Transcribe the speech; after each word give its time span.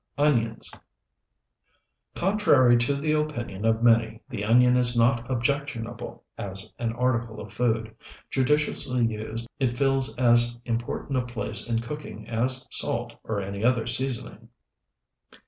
ONIONS 0.17 0.71
Contrary 2.15 2.75
to 2.75 2.95
the 2.95 3.11
opinion 3.11 3.65
of 3.65 3.83
many, 3.83 4.19
the 4.27 4.43
onion 4.43 4.75
is 4.75 4.97
not 4.97 5.29
objectionable 5.31 6.23
as 6.39 6.73
an 6.79 6.91
article 6.93 7.39
of 7.39 7.53
food. 7.53 7.95
Judiciously 8.31 9.05
used 9.05 9.45
it 9.59 9.77
fills 9.77 10.17
as 10.17 10.57
important 10.65 11.19
a 11.19 11.21
place 11.31 11.69
in 11.69 11.81
cooking 11.81 12.27
as 12.27 12.67
salt 12.71 13.13
or 13.23 13.41
any 13.43 13.63
other 13.63 13.85
seasoning. 13.85 14.49